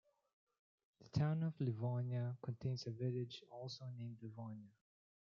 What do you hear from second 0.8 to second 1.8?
The Town of